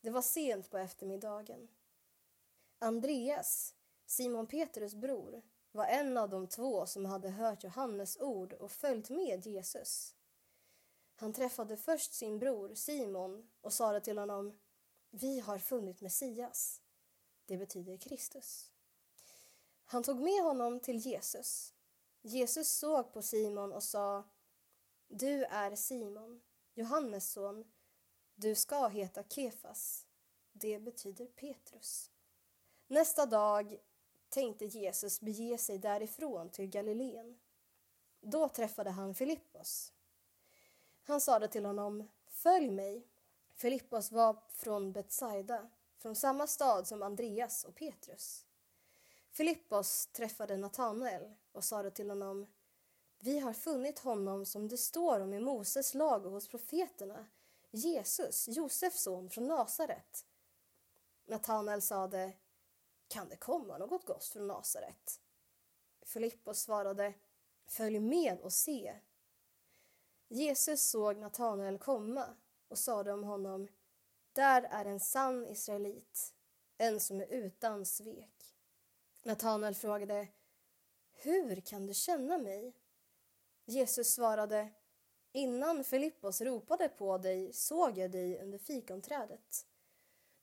Det 0.01 0.09
var 0.09 0.21
sent 0.21 0.69
på 0.69 0.77
eftermiddagen. 0.77 1.67
Andreas, 2.79 3.75
Simon 4.05 4.47
Petrus 4.47 4.95
bror, 4.95 5.41
var 5.71 5.85
en 5.85 6.17
av 6.17 6.29
de 6.29 6.47
två 6.47 6.85
som 6.85 7.05
hade 7.05 7.29
hört 7.29 7.63
Johannes 7.63 8.17
ord 8.17 8.53
och 8.53 8.71
följt 8.71 9.09
med 9.09 9.45
Jesus. 9.45 10.15
Han 11.15 11.33
träffade 11.33 11.77
först 11.77 12.13
sin 12.13 12.39
bror 12.39 12.73
Simon 12.73 13.49
och 13.61 13.73
sade 13.73 14.01
till 14.01 14.17
honom 14.17 14.59
vi 15.11 15.39
har 15.39 15.57
funnit 15.57 16.01
Messias. 16.01 16.81
Det 17.45 17.57
betyder 17.57 17.97
Kristus. 17.97 18.71
Han 19.85 20.03
tog 20.03 20.19
med 20.19 20.43
honom 20.43 20.79
till 20.79 20.97
Jesus. 20.97 21.73
Jesus 22.21 22.69
såg 22.69 23.13
på 23.13 23.21
Simon 23.21 23.73
och 23.73 23.83
sa 23.83 24.23
Du 25.07 25.43
är 25.43 25.75
Simon, 25.75 26.41
Johannes 26.73 27.31
son. 27.31 27.71
Du 28.35 28.55
ska 28.55 28.87
heta 28.87 29.23
Kefas. 29.23 30.07
Det 30.51 30.79
betyder 30.79 31.25
Petrus. 31.25 32.11
Nästa 32.87 33.25
dag 33.25 33.79
tänkte 34.29 34.65
Jesus 34.65 35.21
bege 35.21 35.57
sig 35.57 35.77
därifrån 35.77 36.49
till 36.49 36.69
Galileen. 36.69 37.39
Då 38.21 38.49
träffade 38.49 38.89
han 38.89 39.15
Filippos. 39.15 39.93
Han 41.03 41.21
sade 41.21 41.47
till 41.47 41.65
honom 41.65 42.07
Följ 42.27 42.69
mig. 42.69 43.10
Filippos 43.61 44.11
var 44.11 44.43
från 44.49 44.91
Betsaida, 44.91 45.69
från 45.97 46.15
samma 46.15 46.47
stad 46.47 46.87
som 46.87 47.03
Andreas 47.03 47.63
och 47.63 47.75
Petrus. 47.75 48.45
Filippos 49.31 50.07
träffade 50.07 50.57
Natanael 50.57 51.33
och 51.51 51.63
sade 51.63 51.91
till 51.91 52.09
honom 52.09 52.47
Vi 53.19 53.39
har 53.39 53.53
funnit 53.53 53.99
honom 53.99 54.45
som 54.45 54.67
det 54.67 54.77
står 54.77 55.19
om 55.19 55.33
i 55.33 55.39
Moses 55.39 55.93
lag 55.93 56.25
och 56.25 56.31
hos 56.31 56.47
profeterna 56.47 57.27
Jesus, 57.71 58.47
Josefs 58.47 59.03
son 59.03 59.29
från 59.29 59.47
Nasaret. 59.47 60.25
Natanael 61.25 61.81
sade 61.81 62.33
Kan 63.07 63.29
det 63.29 63.37
komma 63.37 63.77
något 63.77 64.05
gott 64.05 64.25
från 64.25 64.47
Nasaret? 64.47 65.19
Filippos 66.01 66.61
svarade 66.61 67.13
Följ 67.65 67.99
med 67.99 68.39
och 68.39 68.53
se. 68.53 68.95
Jesus 70.27 70.89
såg 70.89 71.17
Natanael 71.17 71.77
komma 71.77 72.35
och 72.71 72.77
sade 72.77 73.13
om 73.13 73.23
honom 73.23 73.67
Där 74.33 74.61
är 74.61 74.85
en 74.85 74.99
sann 74.99 75.47
israelit, 75.47 76.33
en 76.77 76.99
som 76.99 77.21
är 77.21 77.25
utan 77.25 77.85
svek. 77.85 78.55
Natanael 79.23 79.75
frågade 79.75 80.27
Hur 81.11 81.61
kan 81.61 81.87
du 81.87 81.93
känna 81.93 82.37
mig? 82.37 82.73
Jesus 83.65 84.13
svarade 84.13 84.69
Innan 85.31 85.83
Filippos 85.83 86.41
ropade 86.41 86.89
på 86.89 87.17
dig 87.17 87.53
såg 87.53 87.97
jag 87.97 88.11
dig 88.11 88.41
under 88.41 88.57
fikonträdet. 88.57 89.65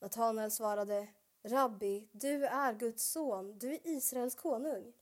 Natanael 0.00 0.50
svarade 0.50 1.08
Rabbi, 1.42 2.08
du 2.12 2.46
är 2.46 2.74
Guds 2.74 3.10
son, 3.10 3.58
du 3.58 3.72
är 3.72 3.86
Israels 3.86 4.34
konung. 4.34 4.92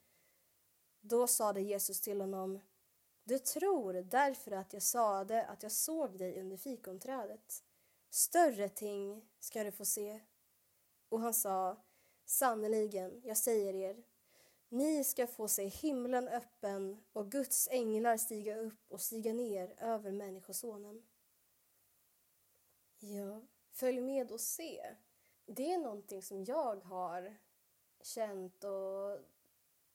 Då 1.00 1.26
sade 1.26 1.60
Jesus 1.60 2.00
till 2.00 2.20
honom 2.20 2.60
du 3.28 3.38
tror 3.38 3.92
därför 3.92 4.50
att 4.50 4.72
jag 4.72 4.82
sade 4.82 5.46
att 5.46 5.62
jag 5.62 5.72
såg 5.72 6.18
dig 6.18 6.40
under 6.40 6.56
fikonträdet. 6.56 7.64
Större 8.10 8.68
ting 8.68 9.28
ska 9.38 9.64
du 9.64 9.72
få 9.72 9.84
se. 9.84 10.20
Och 11.08 11.20
han 11.20 11.34
sa 11.34 11.76
Sannerligen, 12.24 13.20
jag 13.24 13.36
säger 13.36 13.74
er, 13.74 14.04
ni 14.68 15.04
ska 15.04 15.26
få 15.26 15.48
se 15.48 15.66
himlen 15.66 16.28
öppen 16.28 17.04
och 17.12 17.30
Guds 17.30 17.68
änglar 17.68 18.16
stiga 18.16 18.58
upp 18.58 18.92
och 18.92 19.00
stiga 19.00 19.32
ner 19.32 19.74
över 19.78 20.12
Människosonen. 20.12 21.02
Ja, 22.98 23.42
följ 23.70 24.00
med 24.00 24.30
och 24.30 24.40
se. 24.40 24.94
Det 25.46 25.72
är 25.72 25.78
någonting 25.78 26.22
som 26.22 26.44
jag 26.44 26.84
har 26.84 27.36
känt 28.02 28.64
och 28.64 29.18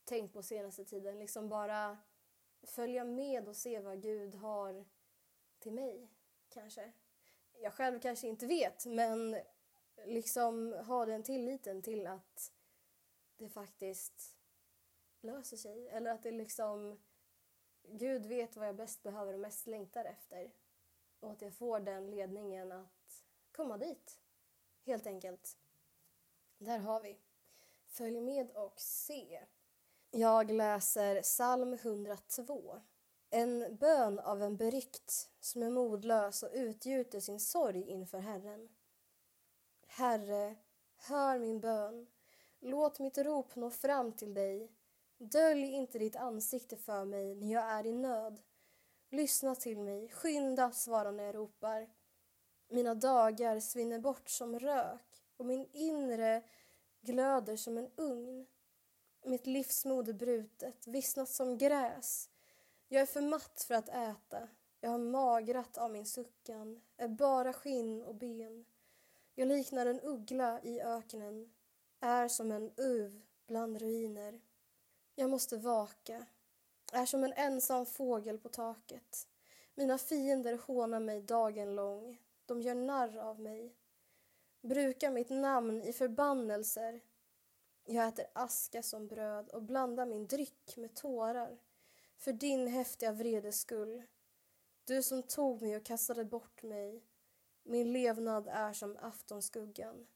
tänkt 0.06 0.34
på 0.34 0.44
senaste 0.44 0.86
tiden. 0.86 1.20
Liksom 1.20 1.50
bara 1.50 1.98
följa 2.64 3.04
med 3.04 3.48
och 3.48 3.56
se 3.56 3.80
vad 3.80 4.02
Gud 4.02 4.36
har 4.36 4.86
till 5.60 5.74
mig, 5.74 6.10
kanske. 6.50 6.92
Jag 7.62 7.74
själv 7.74 8.00
kanske 8.00 8.28
inte 8.28 8.46
vet, 8.46 8.86
men 8.86 9.38
liksom 10.06 10.74
ha 10.74 11.06
den 11.06 11.24
tilliten 11.24 11.82
till 11.82 12.08
att 12.08 12.52
det 13.38 13.50
faktiskt 13.50 14.38
löser 15.22 15.58
sig. 15.58 15.88
Eller 15.90 16.12
att 16.12 16.24
det 16.24 16.32
liksom 16.32 17.00
Gud 17.84 18.26
vet 18.26 18.56
vad 18.56 18.68
jag 18.68 18.76
bäst 18.76 19.04
behöver 19.04 19.34
och 19.34 19.40
mest 19.40 19.68
längtar 19.68 20.06
efter. 20.06 20.52
Och 21.20 21.32
att 21.32 21.42
jag 21.42 21.54
får 21.54 21.80
den 21.80 22.10
ledningen 22.12 22.72
att 22.72 23.26
komma 23.52 23.78
dit. 23.78 24.22
Helt 24.86 25.08
enkelt. 25.08 25.58
Där 26.58 26.80
har 26.80 27.02
vi. 27.02 27.20
Följ 27.88 28.22
med 28.22 28.52
och 28.52 28.82
se. 28.82 29.46
Jag 30.14 30.52
läser 30.52 31.22
psalm 31.22 31.74
102. 31.74 32.82
En 33.30 33.76
bön 33.76 34.20
av 34.20 34.44
en 34.44 34.58
berykt 34.58 35.30
som 35.40 35.64
är 35.64 35.70
modlös 35.70 36.44
och 36.44 36.50
utgjuter 36.54 37.20
sin 37.20 37.40
sorg 37.40 37.90
inför 37.90 38.20
Herren. 38.20 38.70
Herre, 39.88 40.56
hör 40.96 41.40
min 41.40 41.60
bön. 41.60 42.08
Låt 42.60 43.00
mitt 43.00 43.18
rop 43.18 43.56
nå 43.56 43.70
fram 43.70 44.12
till 44.12 44.34
dig. 44.34 44.72
Dölj 45.18 45.74
inte 45.74 46.00
ditt 46.00 46.16
ansikte 46.16 46.78
för 46.78 47.06
mig 47.06 47.36
när 47.36 47.54
jag 47.54 47.64
är 47.64 47.86
i 47.86 47.92
nöd. 47.92 48.42
Lyssna 49.10 49.56
till 49.56 49.80
mig, 49.80 50.10
skynda 50.10 50.72
svara 50.72 51.12
när 51.12 51.24
jag 51.24 51.36
ropar. 51.36 51.90
Mina 52.70 52.96
dagar 52.96 53.60
svinner 53.60 54.00
bort 54.00 54.30
som 54.30 54.60
rök 54.60 55.24
och 55.38 55.46
min 55.46 55.68
inre 55.72 56.44
glöder 57.02 57.58
som 57.58 57.78
en 57.78 57.92
ugn. 57.96 58.48
Mitt 59.24 59.48
livsmod 59.48 60.10
är 60.10 60.14
brutet, 60.14 60.88
vissnat 60.88 61.30
som 61.30 61.58
gräs. 61.58 62.30
Jag 62.88 63.02
är 63.02 63.06
för 63.06 63.22
matt 63.22 63.66
för 63.68 63.76
att 63.76 63.90
äta. 63.90 64.50
Jag 64.80 64.90
har 64.90 64.98
magrat 64.98 65.78
av 65.78 65.92
min 65.92 66.06
suckan, 66.06 66.82
är 66.98 67.08
bara 67.08 67.54
skinn 67.54 68.04
och 68.04 68.16
ben. 68.16 68.66
Jag 69.36 69.48
liknar 69.48 69.86
en 69.86 70.02
uggla 70.02 70.62
i 70.62 70.82
öknen, 70.82 71.52
är 72.00 72.28
som 72.28 72.52
en 72.52 72.72
uv 72.78 73.22
bland 73.48 73.82
ruiner. 73.82 74.42
Jag 75.16 75.30
måste 75.30 75.58
vaka, 75.58 76.26
är 76.94 77.06
som 77.06 77.24
en 77.24 77.34
ensam 77.34 77.86
fågel 77.86 78.38
på 78.38 78.50
taket. 78.50 79.28
Mina 79.76 79.98
fiender 79.98 80.60
hånar 80.68 81.00
mig 81.00 81.22
dagen 81.22 81.76
lång, 81.76 82.22
de 82.46 82.62
gör 82.62 82.76
narr 82.76 83.18
av 83.18 83.40
mig. 83.40 83.76
Brukar 84.62 85.12
mitt 85.12 85.30
namn 85.30 85.82
i 85.82 85.94
förbannelser. 85.94 87.02
Jag 87.86 88.08
äter 88.08 88.26
aska 88.34 88.84
som 88.84 89.08
bröd 89.08 89.50
och 89.50 89.64
blandar 89.64 90.06
min 90.06 90.28
dryck 90.28 90.78
med 90.78 90.96
tårar 90.96 91.60
för 92.18 92.34
din 92.34 92.68
häftiga 92.68 93.12
vredes 93.12 93.60
skull. 93.60 94.04
Du 94.86 95.04
som 95.04 95.24
tog 95.24 95.62
mig 95.62 95.76
och 95.76 95.86
kastade 95.86 96.26
bort 96.26 96.64
mig. 96.64 97.04
Min 97.64 97.94
levnad 97.94 98.48
är 98.48 98.74
som 98.74 98.98
aftonskuggan. 99.02 100.08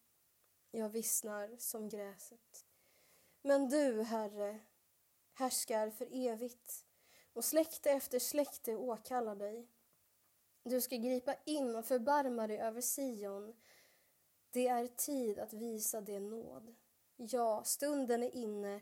Jag 0.72 0.90
vissnar 0.90 1.58
som 1.58 1.90
gräset. 1.90 2.66
Men 3.42 3.70
du, 3.70 4.02
Herre, 4.02 4.60
härskar 5.34 5.90
för 5.90 6.08
evigt 6.12 6.86
och 7.34 7.46
släkte 7.46 7.92
efter 7.92 8.20
släkte 8.20 8.76
åkallar 8.76 9.36
dig. 9.36 9.68
Du 10.64 10.82
ska 10.82 10.96
gripa 10.96 11.36
in 11.46 11.76
och 11.76 11.86
förbarma 11.86 12.48
dig 12.48 12.60
över 12.60 12.82
Sion. 12.82 13.56
Det 14.52 14.68
är 14.68 14.88
tid 14.88 15.40
att 15.40 15.54
visa 15.54 16.02
det 16.02 16.20
nåd. 16.20 16.76
Ja, 17.18 17.64
stunden 17.64 18.24
är 18.24 18.36
inne 18.36 18.82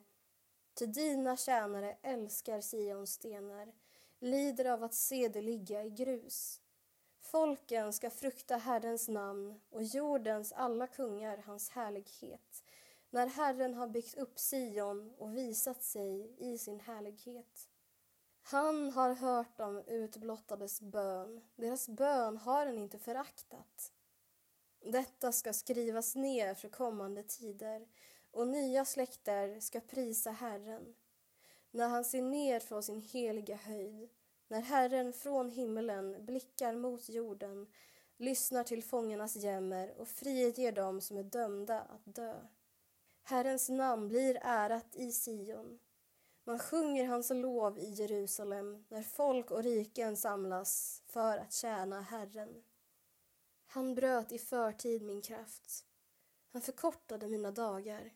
Ty 0.73 0.85
dina 0.85 1.37
tjänare 1.37 1.97
älskar 2.01 2.61
Sions 2.61 3.13
stenar, 3.13 3.73
lider 4.19 4.65
av 4.65 4.83
att 4.83 4.93
se 4.93 5.27
det 5.27 5.41
ligga 5.41 5.83
i 5.83 5.89
grus. 5.89 6.61
Folken 7.19 7.93
ska 7.93 8.09
frukta 8.09 8.57
Herrens 8.57 9.07
namn 9.07 9.61
och 9.69 9.83
jordens 9.83 10.51
alla 10.51 10.87
kungar 10.87 11.37
hans 11.37 11.69
härlighet 11.69 12.63
när 13.09 13.27
Herren 13.27 13.73
har 13.73 13.87
byggt 13.87 14.17
upp 14.17 14.39
Sion 14.39 15.13
och 15.17 15.37
visat 15.37 15.83
sig 15.83 16.35
i 16.37 16.57
sin 16.57 16.79
härlighet. 16.79 17.69
Han 18.41 18.91
har 18.91 19.13
hört 19.13 19.57
de 19.57 19.83
utblottades 19.87 20.81
bön, 20.81 21.41
deras 21.55 21.89
bön 21.89 22.37
har 22.37 22.65
han 22.65 22.77
inte 22.77 22.99
föraktat. 22.99 23.91
Detta 24.79 25.31
ska 25.31 25.53
skrivas 25.53 26.15
ner 26.15 26.53
för 26.53 26.69
kommande 26.69 27.23
tider 27.23 27.87
och 28.33 28.47
nya 28.47 28.85
släkter 28.85 29.59
ska 29.59 29.79
prisa 29.79 30.31
Herren 30.31 30.95
när 31.73 31.87
han 31.87 32.05
ser 32.05 32.21
ner 32.21 32.59
från 32.59 32.83
sin 32.83 33.01
heliga 33.01 33.55
höjd, 33.55 34.09
när 34.47 34.61
Herren 34.61 35.13
från 35.13 35.49
himmelen 35.49 36.25
blickar 36.25 36.75
mot 36.75 37.09
jorden, 37.09 37.67
lyssnar 38.17 38.63
till 38.63 38.83
fångarnas 38.83 39.35
jämmer 39.35 39.93
och 39.97 40.07
friger 40.07 40.71
dem 40.71 41.01
som 41.01 41.17
är 41.17 41.23
dömda 41.23 41.81
att 41.81 42.15
dö. 42.15 42.35
Herrens 43.23 43.69
namn 43.69 44.07
blir 44.07 44.39
ärat 44.41 44.95
i 44.95 45.11
Sion. 45.11 45.79
Man 46.43 46.59
sjunger 46.59 47.05
hans 47.05 47.29
lov 47.29 47.79
i 47.79 47.89
Jerusalem 47.89 48.85
när 48.87 49.03
folk 49.03 49.51
och 49.51 49.63
riken 49.63 50.17
samlas 50.17 51.01
för 51.05 51.37
att 51.37 51.53
tjäna 51.53 52.01
Herren. 52.01 52.63
Han 53.65 53.95
bröt 53.95 54.31
i 54.31 54.37
förtid 54.37 55.01
min 55.01 55.21
kraft. 55.21 55.85
Han 56.51 56.61
förkortade 56.61 57.27
mina 57.27 57.51
dagar. 57.51 58.13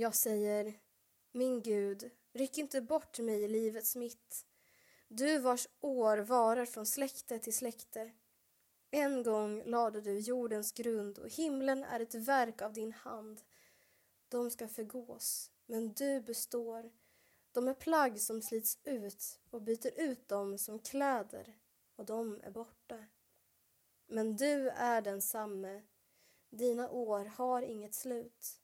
Jag 0.00 0.14
säger, 0.14 0.74
min 1.32 1.62
Gud, 1.62 2.10
ryck 2.32 2.58
inte 2.58 2.80
bort 2.80 3.18
mig 3.18 3.42
i 3.42 3.48
livets 3.48 3.96
mitt. 3.96 4.46
Du 5.08 5.38
vars 5.38 5.68
år 5.80 6.18
varar 6.18 6.66
från 6.66 6.86
släkte 6.86 7.38
till 7.38 7.54
släkte. 7.54 8.12
En 8.90 9.22
gång 9.22 9.62
lade 9.64 10.00
du 10.00 10.18
jordens 10.18 10.72
grund 10.72 11.18
och 11.18 11.28
himlen 11.28 11.84
är 11.84 12.00
ett 12.00 12.14
verk 12.14 12.62
av 12.62 12.72
din 12.72 12.92
hand. 12.92 13.40
De 14.28 14.50
ska 14.50 14.68
förgås, 14.68 15.50
men 15.66 15.92
du 15.92 16.20
består. 16.20 16.90
De 17.52 17.68
är 17.68 17.74
plagg 17.74 18.20
som 18.20 18.42
slits 18.42 18.78
ut 18.84 19.40
och 19.50 19.62
byter 19.62 20.00
ut 20.00 20.28
dem 20.28 20.58
som 20.58 20.78
kläder 20.78 21.58
och 21.96 22.04
de 22.04 22.40
är 22.42 22.50
borta. 22.50 23.04
Men 24.06 24.36
du 24.36 24.68
är 24.68 25.02
densamme. 25.02 25.82
Dina 26.50 26.90
år 26.90 27.24
har 27.24 27.62
inget 27.62 27.94
slut. 27.94 28.60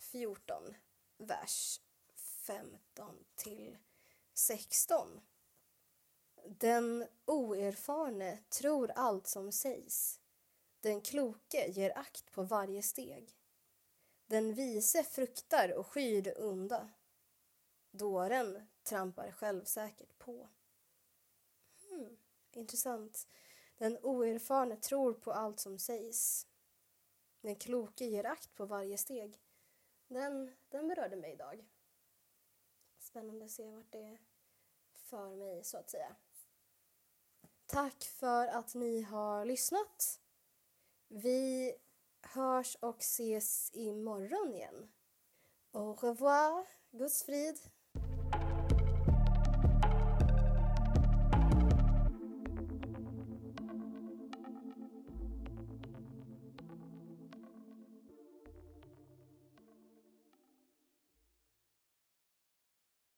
14, 0.00 0.74
vers 1.16 1.80
15 2.16 3.24
till 3.34 3.78
16. 4.34 5.20
Den 6.44 7.06
oerfarne 7.24 8.38
tror 8.48 8.90
allt 8.90 9.26
som 9.26 9.52
sägs. 9.52 10.20
Den 10.80 11.00
kloke 11.00 11.70
ger 11.70 11.98
akt 11.98 12.32
på 12.32 12.42
varje 12.42 12.82
steg. 12.82 13.38
Den 14.32 14.54
vise 14.54 15.02
fruktar 15.02 15.72
och 15.78 15.86
skyr 15.86 16.22
det 16.22 16.34
onda. 16.34 16.90
Dåren 17.90 18.68
trampar 18.82 19.30
självsäkert 19.30 20.18
på. 20.18 20.48
Hmm, 21.88 22.16
intressant. 22.52 23.28
Den 23.76 23.98
oerfarne 23.98 24.76
tror 24.76 25.14
på 25.14 25.32
allt 25.32 25.60
som 25.60 25.78
sägs. 25.78 26.46
Den 27.40 27.56
kloke 27.56 28.04
ger 28.04 28.26
akt 28.26 28.54
på 28.54 28.66
varje 28.66 28.98
steg. 28.98 29.40
Den, 30.06 30.56
den 30.68 30.88
berörde 30.88 31.16
mig 31.16 31.32
idag. 31.32 31.68
Spännande 32.98 33.44
att 33.44 33.50
se 33.50 33.70
vart 33.70 33.92
det 33.92 34.18
för 34.92 35.36
mig, 35.36 35.64
så 35.64 35.78
att 35.78 35.90
säga. 35.90 36.16
Tack 37.66 38.04
för 38.04 38.46
att 38.46 38.74
ni 38.74 39.02
har 39.02 39.44
lyssnat. 39.44 40.20
Vi 41.08 41.72
hörs 42.26 42.76
och 42.80 43.00
ses 43.00 43.70
imorgon 43.72 44.54
igen. 44.54 44.88
Au 45.72 45.94
revoir, 45.94 46.66
Guds 46.90 47.24
frid. 47.24 47.58